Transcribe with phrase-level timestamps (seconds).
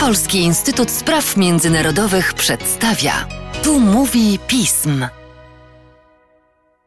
[0.00, 3.28] Polski Instytut Spraw Międzynarodowych przedstawia.
[3.62, 5.06] Tu mówi pism.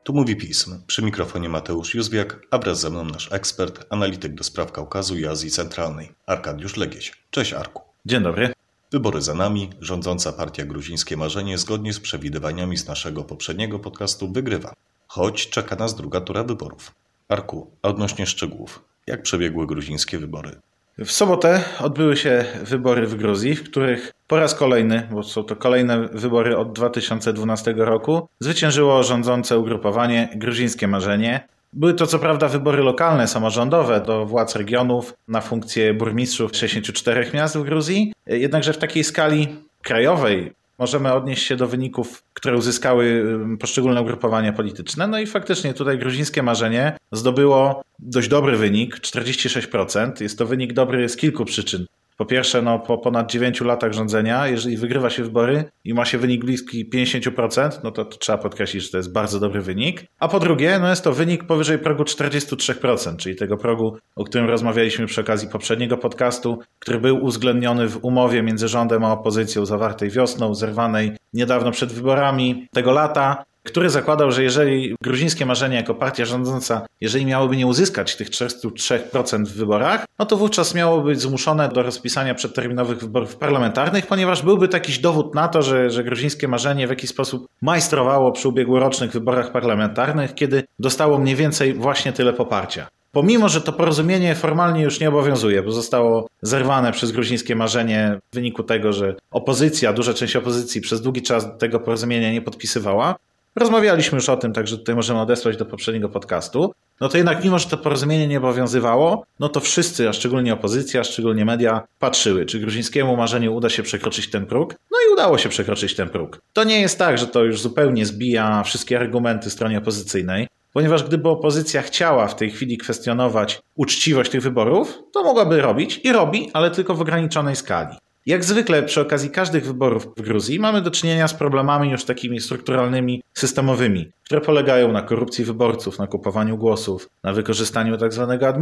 [0.04, 0.82] Tu mówi pism.
[0.88, 5.26] Przy mikrofonie Mateusz Józwiak, a wraz ze mną nasz ekspert, analityk do spraw Kaukazu i
[5.26, 7.12] Azji Centralnej, Arkadiusz Legieś.
[7.32, 7.82] Cześć Arku.
[8.06, 8.54] Dzień dobry.
[8.92, 9.70] Wybory za nami.
[9.82, 14.74] Rządząca partia Gruzińskie Marzenie zgodnie z przewidywaniami z naszego poprzedniego podcastu wygrywa.
[15.08, 16.92] Choć czeka nas druga tura wyborów.
[17.30, 18.84] Arku, a odnośnie szczegółów.
[19.08, 20.60] Jak przebiegły gruzińskie wybory?
[20.98, 25.56] W sobotę odbyły się wybory w Gruzji, w których po raz kolejny, bo są to
[25.56, 31.48] kolejne wybory od 2012 roku, zwyciężyło rządzące ugrupowanie Gruzińskie Marzenie.
[31.74, 37.58] Były to co prawda wybory lokalne, samorządowe do władz regionów na funkcję burmistrzów 64 miast
[37.58, 43.26] w Gruzji, jednakże w takiej skali krajowej możemy odnieść się do wyników, które uzyskały
[43.60, 45.08] poszczególne ugrupowania polityczne.
[45.08, 50.22] No i faktycznie tutaj gruzińskie marzenie zdobyło dość dobry wynik, 46%.
[50.22, 51.86] Jest to wynik dobry z kilku przyczyn.
[52.18, 56.18] Po pierwsze, no, po ponad 9 latach rządzenia, jeżeli wygrywa się wybory i ma się
[56.18, 60.04] wynik bliski 50%, no to, to, trzeba podkreślić, że to jest bardzo dobry wynik.
[60.20, 64.50] A po drugie, no jest to wynik powyżej progu 43%, czyli tego progu, o którym
[64.50, 70.10] rozmawialiśmy przy okazji poprzedniego podcastu, który był uwzględniony w umowie między rządem a opozycją zawartej
[70.10, 76.26] wiosną, zerwanej niedawno przed wyborami tego lata który zakładał, że jeżeli gruzińskie marzenie jako partia
[76.26, 81.70] rządząca, jeżeli miałoby nie uzyskać tych 43% w wyborach, no to wówczas miałoby być zmuszone
[81.70, 86.48] do rozpisania przedterminowych wyborów parlamentarnych, ponieważ byłby to jakiś dowód na to, że, że gruzińskie
[86.48, 92.34] marzenie w jakiś sposób majstrowało przy ubiegłorocznych wyborach parlamentarnych, kiedy dostało mniej więcej właśnie tyle
[92.34, 92.88] poparcia.
[93.16, 98.36] Pomimo, że to porozumienie formalnie już nie obowiązuje, bo zostało zerwane przez gruzińskie marzenie w
[98.36, 103.16] wyniku tego, że opozycja, duża część opozycji przez długi czas tego porozumienia nie podpisywała,
[103.56, 106.74] Rozmawialiśmy już o tym, także tutaj możemy odesłać do poprzedniego podcastu.
[107.02, 111.02] No to jednak, mimo że to porozumienie nie obowiązywało, no to wszyscy, a szczególnie opozycja,
[111.02, 114.76] a szczególnie media, patrzyły, czy gruzińskiemu marzeniu uda się przekroczyć ten próg.
[114.92, 116.42] No i udało się przekroczyć ten próg.
[116.54, 121.30] To nie jest tak, że to już zupełnie zbija wszystkie argumenty stronie opozycyjnej, ponieważ gdyby
[121.30, 126.72] opozycja chciała w tej chwili kwestionować uczciwość tych wyborów, to mogłaby robić i robi, ale
[126.72, 127.98] tylko w ograniczonej skali.
[128.26, 132.40] Jak zwykle przy okazji każdych wyborów w Gruzji mamy do czynienia z problemami już takimi
[132.40, 138.38] strukturalnymi, systemowymi, które polegają na korupcji wyborców, na kupowaniu głosów, na wykorzystaniu tzw.
[138.40, 138.56] Tak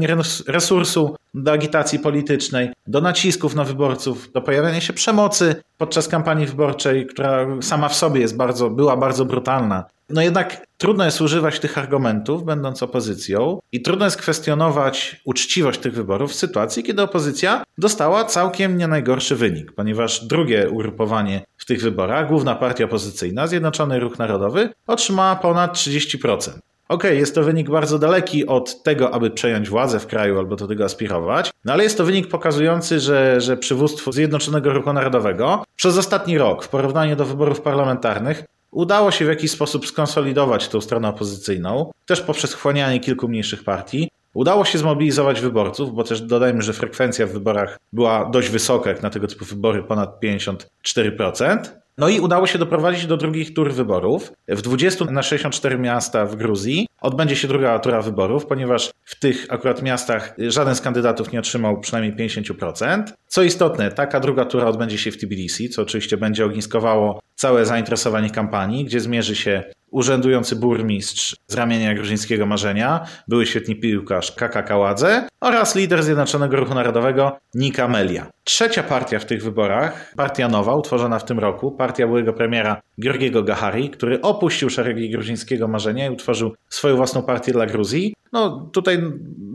[0.48, 7.08] resursu do agitacji politycznej, do nacisków na wyborców, do pojawiania się przemocy podczas kampanii wyborczej,
[7.08, 9.86] która sama w sobie jest bardzo, była bardzo brutalna.
[10.14, 15.94] No jednak trudno jest używać tych argumentów, będąc opozycją, i trudno jest kwestionować uczciwość tych
[15.94, 21.82] wyborów w sytuacji, kiedy opozycja dostała całkiem nie najgorszy wynik, ponieważ drugie ugrupowanie w tych
[21.82, 26.18] wyborach, główna partia opozycyjna, Zjednoczony Ruch Narodowy, otrzymała ponad 30%.
[26.28, 30.56] Okej, okay, jest to wynik bardzo daleki od tego, aby przejąć władzę w kraju albo
[30.56, 35.64] do tego aspirować, no ale jest to wynik pokazujący, że, że przywództwo Zjednoczonego Ruchu Narodowego
[35.76, 38.44] przez ostatni rok w porównaniu do wyborów parlamentarnych
[38.74, 44.10] udało się w jakiś sposób skonsolidować tą stronę opozycyjną, też poprzez wchłanianie kilku mniejszych partii.
[44.34, 49.04] Udało się zmobilizować wyborców, bo też dodajmy, że frekwencja w wyborach była dość wysoka, jak
[49.04, 51.58] na tego typu wybory, ponad 54%.
[51.98, 54.32] No i udało się doprowadzić do drugich tur wyborów.
[54.48, 59.46] W 20 na 64 miasta w Gruzji odbędzie się druga tura wyborów, ponieważ w tych
[59.50, 63.04] akurat miastach żaden z kandydatów nie otrzymał przynajmniej 50%.
[63.28, 68.30] Co istotne, taka druga tura odbędzie się w Tbilisi, co oczywiście będzie ogniskowało całe zainteresowanie
[68.30, 75.28] kampanii, gdzie zmierzy się urzędujący burmistrz z ramienia gruzińskiego marzenia, były świetny piłkarz Kaka Kaładze
[75.42, 78.28] oraz lider Zjednoczonego Ruchu Narodowego Nika Melia.
[78.44, 83.44] Trzecia partia w tych wyborach, partia nowa, utworzona w tym roku, partia byłego premiera Georgiego
[83.44, 88.14] Gahari, który opuścił szeregi gruzińskiego marzenia i utworzył swoją własną partię dla Gruzji.
[88.32, 89.02] No tutaj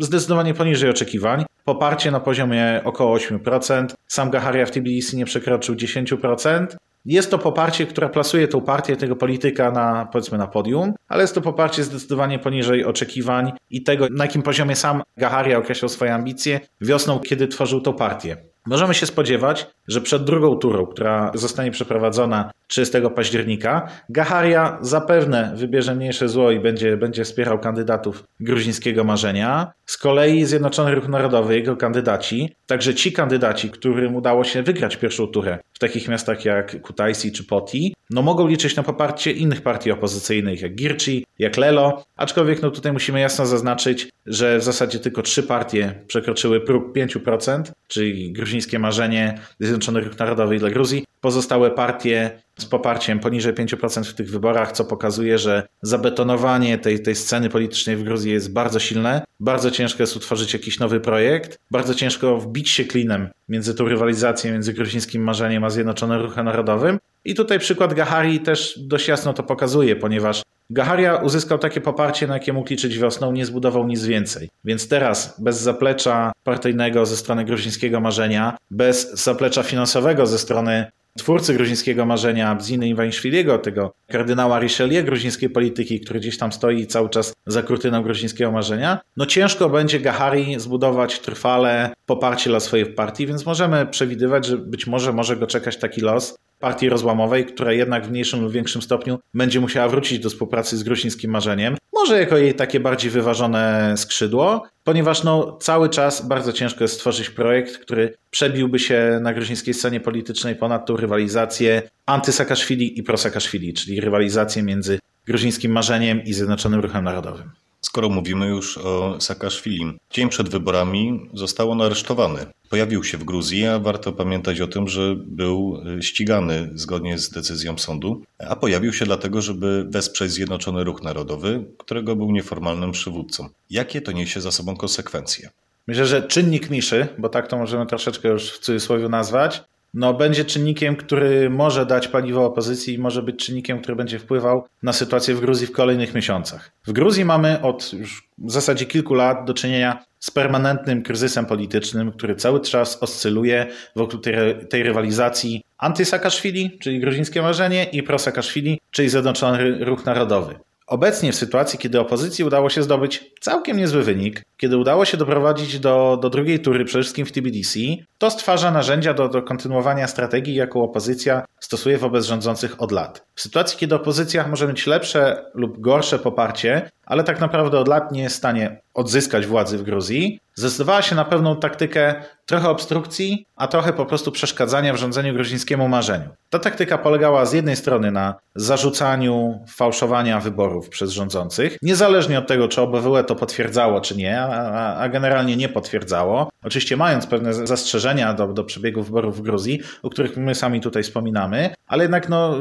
[0.01, 1.45] zdecydowanie poniżej oczekiwań.
[1.65, 3.87] Poparcie na poziomie około 8%.
[4.07, 6.67] Sam Gaharia w Tbilisi nie przekroczył 10%.
[7.09, 11.35] Jest to poparcie, które plasuje tą partię, tego polityka na, powiedzmy, na podium, ale jest
[11.35, 16.61] to poparcie zdecydowanie poniżej oczekiwań i tego, na jakim poziomie sam Gaharia określał swoje ambicje
[16.81, 18.37] wiosną, kiedy tworzył tą partię.
[18.69, 25.95] Możemy się spodziewać, że przed drugą turą, która zostanie przeprowadzona 30 października, Gaharia zapewne wybierze
[25.95, 29.73] mniejsze zło i będzie, będzie wspierał kandydatów gruzińskiego marzenia.
[29.87, 35.27] Z kolei Zjednoczony Ruch Narodowy, jego kandydaci, także ci kandydaci, którym udało się wygrać pierwszą
[35.27, 39.91] turę w takich miastach jak Kutaisi czy Poti, no mogą liczyć na poparcie innych partii
[39.91, 45.23] opozycyjnych, jak Girci, jak Lelo, aczkolwiek no tutaj musimy jasno zaznaczyć, że w zasadzie tylko
[45.23, 52.31] trzy partie przekroczyły próg 5%, czyli gruzińskie marzenie, Zjednoczony Ruch Narodowy dla Gruzji pozostałe partie
[52.59, 57.97] z poparciem poniżej 5% w tych wyborach, co pokazuje, że zabetonowanie tej, tej sceny politycznej
[57.97, 59.23] w Gruzji jest bardzo silne.
[59.41, 64.53] Bardzo ciężko jest utworzyć jakiś nowy projekt, bardzo ciężko wbić się klinem między tą rywalizacją
[64.53, 66.99] między gruzińskim marzeniem a Zjednoczonym Ruchem Narodowym.
[67.25, 72.35] I tutaj przykład Gahari też dość jasno to pokazuje, ponieważ Gaharia uzyskał takie poparcie, na
[72.35, 74.49] jakie mógł liczyć wiosną, nie zbudował nic więcej.
[74.65, 80.87] Więc teraz, bez zaplecza partyjnego ze strony gruzińskiego marzenia, bez zaplecza finansowego ze strony
[81.19, 87.09] twórcy gruzińskiego marzenia Bziny Iwańszwiliego, tego kardynała Richelieu gruzińskiej polityki, który gdzieś tam stoi cały
[87.09, 93.27] czas za kurtyną gruzińskiego marzenia, no ciężko będzie Gahari zbudować trwale poparcie dla swojej partii,
[93.27, 98.07] więc możemy przewidywać, że być może może go czekać taki los, partii rozłamowej, która jednak
[98.07, 101.77] w mniejszym lub większym stopniu będzie musiała wrócić do współpracy z gruzińskim marzeniem.
[101.93, 107.31] Może jako jej takie bardziej wyważone skrzydło, ponieważ no, cały czas bardzo ciężko jest stworzyć
[107.31, 114.01] projekt, który przebiłby się na gruzińskiej scenie politycznej ponad tą rywalizację antysakaszwili i prosakaszwili, czyli
[114.01, 117.51] rywalizację między gruzińskim marzeniem i Zjednoczonym Ruchem Narodowym.
[117.81, 122.47] Skoro mówimy już o Saakaszwili, dzień przed wyborami został on aresztowany.
[122.71, 127.31] Pojawił się w Gruzji, a warto pamiętać o tym, że był y, ścigany zgodnie z
[127.31, 133.49] decyzją sądu, a pojawił się dlatego, żeby wesprzeć Zjednoczony Ruch Narodowy, którego był nieformalnym przywódcą.
[133.71, 135.51] Jakie to niesie za sobą konsekwencje?
[135.87, 139.65] Myślę, że czynnik Miszy, bo tak to możemy troszeczkę już w cudzysłowie nazwać,
[139.95, 144.67] no, będzie czynnikiem, który może dać paliwo opozycji i może być czynnikiem, który będzie wpływał
[144.83, 146.73] na sytuację w Gruzji w kolejnych miesiącach.
[146.87, 152.13] W Gruzji mamy od już w zasadzie kilku lat do czynienia z permanentnym kryzysem politycznym,
[152.13, 154.35] który cały czas oscyluje wokół tej,
[154.71, 160.59] tej rywalizacji antysakaszwili, czyli gruzińskie marzenie, i prosakaszwili, czyli Zjednoczony Ruch Narodowy.
[160.89, 165.79] Obecnie w sytuacji, kiedy opozycji udało się zdobyć całkiem niezły wynik, kiedy udało się doprowadzić
[165.79, 167.79] do, do drugiej tury, przede wszystkim w TBDC,
[168.19, 173.27] to stwarza narzędzia do, do kontynuowania strategii, jaką opozycja stosuje wobec rządzących od lat.
[173.35, 178.13] W sytuacji, kiedy opozycja może mieć lepsze lub gorsze poparcie, ale tak naprawdę od lat
[178.13, 182.15] nie jest w stanie odzyskać władzy w Gruzji, zdecydowała się na pewną taktykę
[182.47, 186.29] trochę obstrukcji, a trochę po prostu przeszkadzania w rządzeniu gruzińskiemu marzeniu.
[186.51, 192.69] Ta taktyka polegała z jednej strony na zarzucaniu fałszowania wyborów przez rządzących, niezależnie od tego,
[192.69, 196.49] czy OBWE to potwierdzało, czy nie, a, a generalnie nie potwierdzało.
[196.65, 201.03] Oczywiście mając pewne zastrzeżenia do, do przebiegu wyborów w Gruzji, o których my sami tutaj
[201.03, 202.55] wspominamy, ale jednak no,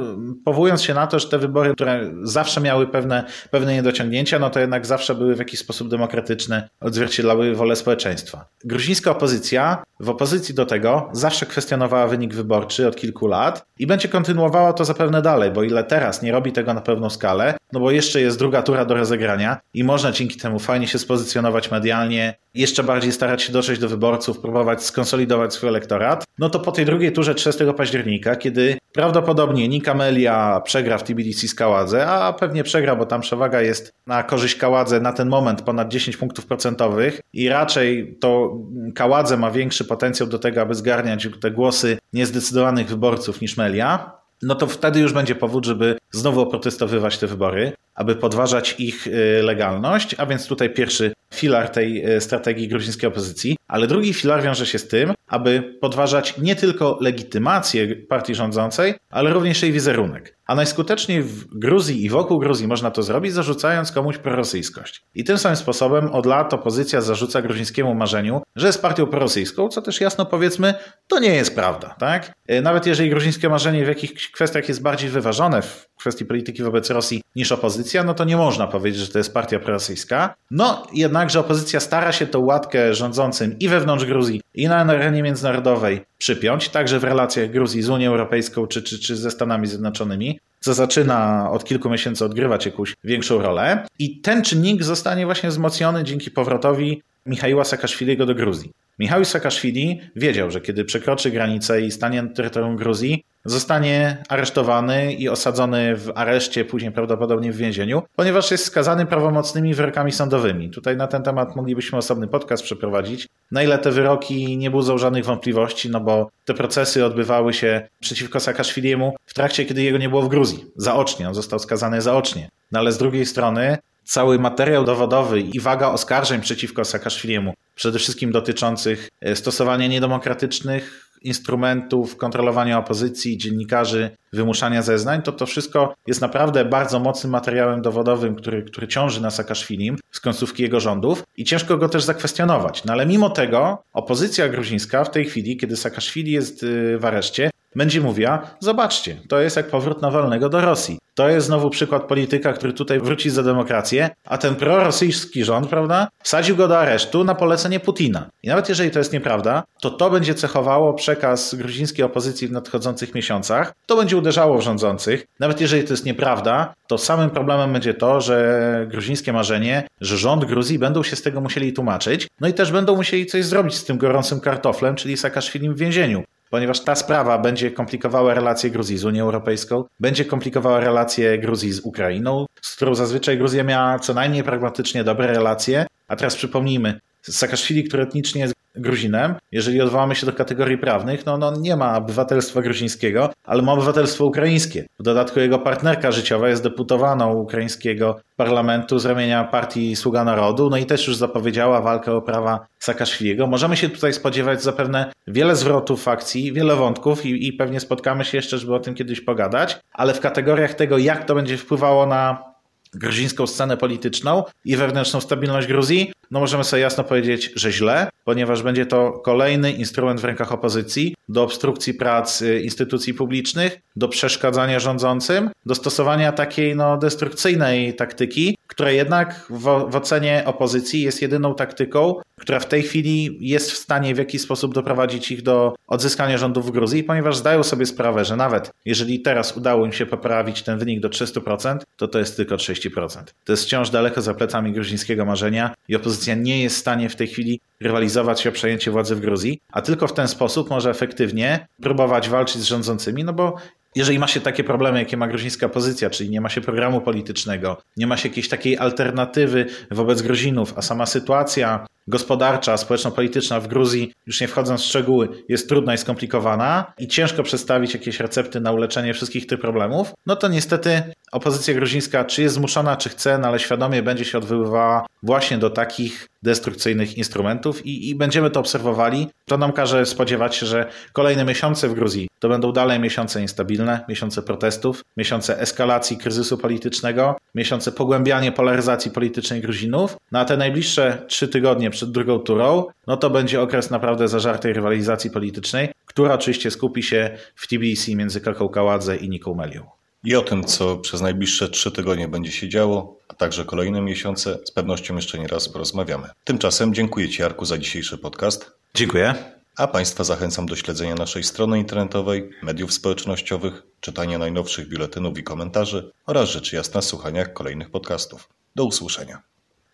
[0.45, 4.59] powołując się na to, że te wybory, które zawsze miały pewne, pewne niedociągnięcia, no to
[4.59, 8.45] jednak zawsze były w jakiś sposób demokratyczne, odzwierciedlały wolę społeczeństwa.
[8.65, 14.07] Gruzińska opozycja w opozycji do tego zawsze kwestionowała wynik wyborczy od kilku lat i będzie
[14.07, 17.91] kontynuowała to zapewne dalej, bo ile teraz nie robi tego na pewną skalę, no bo
[17.91, 22.83] jeszcze jest druga tura do rozegrania i można dzięki temu fajnie się spozycjonować medialnie, jeszcze
[22.83, 27.11] bardziej starać się dotrzeć do wyborców, próbować skonsolidować swój elektorat, no to po tej drugiej
[27.11, 32.95] turze 30 października, kiedy prawdopodobnie Nika Melia przegra w TBDC z Kaładze, a pewnie przegra,
[32.95, 37.49] bo tam przewaga jest na korzyść Kaładze na ten moment ponad 10 punktów procentowych i
[37.49, 38.57] raczej to
[38.95, 44.11] Kaładze ma większy potencjał do tego, aby zgarniać te głosy niezdecydowanych wyborców niż Melia,
[44.41, 49.43] no to wtedy już będzie powód, żeby znowu oprotestowywać te wybory, aby podważać ich y,
[49.43, 54.65] legalność, a więc tutaj pierwszy filar tej y, strategii gruzińskiej opozycji, ale drugi filar wiąże
[54.65, 60.37] się z tym, aby podważać nie tylko legitymację partii rządzącej, ale również jej wizerunek.
[60.47, 65.01] A najskuteczniej w Gruzji i wokół Gruzji można to zrobić, zarzucając komuś prorosyjskość.
[65.15, 69.81] I tym samym sposobem od lat opozycja zarzuca gruzińskiemu marzeniu, że jest partią prorosyjską, co
[69.81, 70.73] też jasno powiedzmy,
[71.07, 71.95] to nie jest prawda.
[71.99, 72.31] Tak?
[72.51, 76.89] Y, nawet jeżeli gruzińskie marzenie w jakichś kwestiach jest bardziej wyważone w kwestii polityki wobec
[76.89, 80.35] Rosji niż opozycja, no to nie można powiedzieć, że to jest partia prorosyjska.
[80.51, 86.01] No jednakże opozycja stara się tą łatkę rządzącym i wewnątrz Gruzji, i na arenie międzynarodowej
[86.17, 90.73] przypiąć, także w relacjach Gruzji z Unią Europejską czy, czy, czy ze Stanami Zjednoczonymi, co
[90.73, 93.87] zaczyna od kilku miesięcy odgrywać jakąś większą rolę.
[93.99, 98.71] I ten czynnik zostanie właśnie wzmocniony dzięki powrotowi Michaiła Saakaszwiliego do Gruzji.
[98.99, 105.29] Michał Saakaszwili wiedział, że kiedy przekroczy granicę i stanie na terytorium Gruzji, zostanie aresztowany i
[105.29, 110.69] osadzony w areszcie, później prawdopodobnie w więzieniu, ponieważ jest skazany prawomocnymi wyrokami sądowymi.
[110.69, 113.27] Tutaj na ten temat moglibyśmy osobny podcast przeprowadzić.
[113.51, 118.39] Na ile te wyroki nie budzą żadnych wątpliwości, no bo te procesy odbywały się przeciwko
[118.39, 120.65] Saakaszwiliemu w trakcie, kiedy jego nie było w Gruzji.
[120.75, 122.49] Zaocznie, on został skazany zaocznie.
[122.71, 128.31] No ale z drugiej strony cały materiał dowodowy i waga oskarżeń przeciwko Saakaszwiliemu, przede wszystkim
[128.31, 136.65] dotyczących e, stosowania niedemokratycznych instrumentów kontrolowania opozycji, dziennikarzy, wymuszania zeznań, to to wszystko jest naprawdę
[136.65, 141.77] bardzo mocnym materiałem dowodowym, który, który ciąży na Saakaszwilim z końcówki jego rządów i ciężko
[141.77, 142.83] go też zakwestionować.
[142.85, 147.49] No ale mimo tego opozycja gruzińska w tej chwili, kiedy Saakaszwili jest y, w areszcie,
[147.75, 150.97] będzie mówiła: Zobaczcie, to jest jak powrót Nawalnego do Rosji.
[151.17, 156.07] To jest znowu przykład polityka, który tutaj wróci za demokrację, a ten prorosyjski rząd, prawda,
[156.23, 158.29] wsadził go do aresztu na polecenie Putina.
[158.43, 163.15] I nawet jeżeli to jest nieprawda, to to będzie cechowało przekaz gruzińskiej opozycji w nadchodzących
[163.15, 163.73] miesiącach.
[163.85, 165.25] To będzie uderzało w rządzących.
[165.39, 170.45] Nawet jeżeli to jest nieprawda, to samym problemem będzie to, że gruzińskie marzenie, że rząd
[170.45, 173.85] Gruzji będą się z tego musieli tłumaczyć, no i też będą musieli coś zrobić z
[173.85, 179.05] tym gorącym kartoflem, czyli Saakaszwilim w więzieniu ponieważ ta sprawa będzie komplikowała relacje Gruzji z
[179.05, 184.43] Unią Europejską, będzie komplikowała relacje Gruzji z Ukrainą, z którą zazwyczaj Gruzja miała co najmniej
[184.43, 185.85] pragmatycznie dobre relacje.
[186.07, 186.99] A teraz przypomnijmy,
[187.31, 191.97] Saakaszwili, który etnicznie jest Gruzinem, jeżeli odwołamy się do kategorii prawnych, no, no nie ma
[191.97, 194.85] obywatelstwa gruzińskiego, ale ma obywatelstwo ukraińskie.
[194.99, 200.77] W dodatku jego partnerka życiowa jest deputowaną ukraińskiego parlamentu z ramienia partii Sługa Narodu, no
[200.77, 203.47] i też już zapowiedziała walkę o prawa Saakaszwiliego.
[203.47, 208.37] Możemy się tutaj spodziewać zapewne wiele zwrotów akcji, wiele wątków i, i pewnie spotkamy się
[208.37, 212.56] jeszcze, żeby o tym kiedyś pogadać, ale w kategoriach tego, jak to będzie wpływało na
[212.93, 218.63] gruzińską scenę polityczną i wewnętrzną stabilność Gruzji, no możemy sobie jasno powiedzieć, że źle, ponieważ
[218.63, 224.79] będzie to kolejny instrument w rękach opozycji do obstrukcji prac y, instytucji publicznych, do przeszkadzania
[224.79, 231.55] rządzącym, do stosowania takiej no, destrukcyjnej taktyki, która jednak w, w ocenie opozycji jest jedyną
[231.55, 236.37] taktyką, która w tej chwili jest w stanie w jakiś sposób doprowadzić ich do odzyskania
[236.37, 240.61] rządów w Gruzji, ponieważ zdają sobie sprawę, że nawet jeżeli teraz udało im się poprawić
[240.61, 243.23] ten wynik do 300%, to to jest tylko 30%.
[243.45, 247.15] To jest wciąż daleko za plecami gruzińskiego marzenia i opozycja nie jest w stanie w
[247.15, 251.67] tej chwili rywalizować o przejęcie władzy w Gruzji, a tylko w ten sposób może efektywnie
[251.81, 253.55] próbować walczyć z rządzącymi, no bo
[253.97, 257.77] jeżeli ma się takie problemy, jakie ma gruzińska opozycja, czyli nie ma się programu politycznego,
[257.97, 264.13] nie ma się jakiejś takiej alternatywy wobec Gruzinów, a sama sytuacja gospodarcza, społeczno-polityczna w Gruzji,
[264.25, 268.71] już nie wchodząc w szczegóły, jest trudna i skomplikowana i ciężko przedstawić jakieś recepty na
[268.71, 273.47] uleczenie wszystkich tych problemów, no to niestety opozycja gruzińska, czy jest zmuszona, czy chce, no
[273.47, 279.27] ale świadomie będzie się odwoływała właśnie do takich destrukcyjnych instrumentów i, i będziemy to obserwowali.
[279.45, 284.05] To nam każe spodziewać się, że kolejne miesiące w Gruzji to będą dalej miesiące niestabilne,
[284.09, 290.17] miesiące protestów, miesiące eskalacji kryzysu politycznego, miesiące pogłębiania polaryzacji politycznej Gruzinów.
[290.31, 295.29] No te najbliższe trzy tygodnie przed drugą turą, no to będzie okres naprawdę zażartej rywalizacji
[295.31, 299.85] politycznej, która oczywiście skupi się w Tbilisi między Kakałkaładze i Niką Melią.
[300.23, 304.57] I o tym, co przez najbliższe trzy tygodnie będzie się działo, a także kolejne miesiące,
[304.65, 306.29] z pewnością jeszcze nie raz porozmawiamy.
[306.43, 308.71] Tymczasem dziękuję Ci, Jarku, za dzisiejszy podcast.
[308.93, 309.33] Dziękuję.
[309.77, 316.11] A Państwa zachęcam do śledzenia naszej strony internetowej, mediów społecznościowych, czytania najnowszych biuletynów i komentarzy
[316.25, 318.49] oraz rzecz jasna słuchania kolejnych podcastów.
[318.75, 319.41] Do usłyszenia.